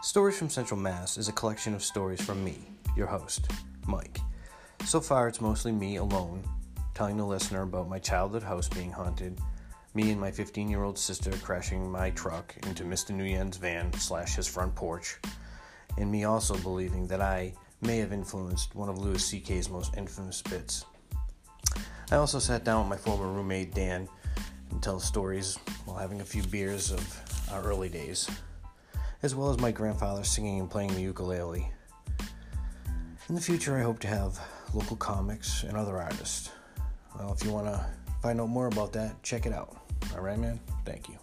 Stories 0.00 0.38
from 0.38 0.48
Central 0.48 0.78
Mass 0.78 1.18
is 1.18 1.28
a 1.28 1.32
collection 1.32 1.74
of 1.74 1.82
stories 1.82 2.22
from 2.22 2.44
me, 2.44 2.56
your 2.96 3.08
host, 3.08 3.50
Mike. 3.88 4.20
So 4.84 5.00
far, 5.00 5.26
it's 5.26 5.40
mostly 5.40 5.72
me 5.72 5.96
alone, 5.96 6.44
telling 6.94 7.16
the 7.16 7.26
listener 7.26 7.62
about 7.62 7.88
my 7.88 7.98
childhood 7.98 8.44
house 8.44 8.68
being 8.68 8.92
haunted, 8.92 9.40
me 9.94 10.12
and 10.12 10.20
my 10.20 10.30
15 10.30 10.70
year 10.70 10.84
old 10.84 10.96
sister 10.96 11.32
crashing 11.42 11.90
my 11.90 12.10
truck 12.10 12.54
into 12.64 12.84
Mr. 12.84 13.10
Nguyen's 13.10 13.56
van 13.56 13.92
slash 13.94 14.36
his 14.36 14.46
front 14.46 14.72
porch, 14.76 15.18
and 15.96 16.12
me 16.12 16.22
also 16.22 16.56
believing 16.58 17.08
that 17.08 17.20
I 17.20 17.52
may 17.80 17.98
have 17.98 18.12
influenced 18.12 18.76
one 18.76 18.88
of 18.88 18.98
Louis 18.98 19.22
C.K.'s 19.22 19.68
most 19.68 19.96
infamous 19.96 20.42
bits. 20.42 20.84
I 22.12 22.16
also 22.16 22.38
sat 22.38 22.62
down 22.62 22.88
with 22.88 22.90
my 22.90 23.02
former 23.02 23.32
roommate 23.32 23.74
Dan 23.74 24.08
and 24.70 24.80
tell 24.80 25.00
stories 25.00 25.58
while 25.86 25.96
having 25.96 26.20
a 26.20 26.24
few 26.24 26.44
beers 26.44 26.92
of 26.92 27.48
our 27.50 27.62
early 27.64 27.88
days, 27.88 28.30
as 29.22 29.34
well 29.34 29.50
as 29.50 29.58
my 29.58 29.70
grandfather 29.70 30.24
singing 30.24 30.60
and 30.60 30.70
playing 30.70 30.94
the 30.94 31.00
ukulele. 31.00 31.70
In 33.28 33.34
the 33.34 33.40
future, 33.40 33.76
I 33.76 33.82
hope 33.82 33.98
to 34.00 34.08
have 34.08 34.40
local 34.72 34.96
comics 34.96 35.64
and 35.64 35.76
other 35.76 35.98
artists. 35.98 36.50
Well, 37.18 37.32
if 37.32 37.44
you 37.44 37.52
want 37.52 37.66
to 37.66 37.84
find 38.22 38.40
out 38.40 38.48
more 38.48 38.68
about 38.68 38.92
that, 38.92 39.22
check 39.22 39.44
it 39.44 39.52
out. 39.52 39.76
All 40.14 40.20
right, 40.20 40.38
man? 40.38 40.60
Thank 40.84 41.08
you. 41.08 41.16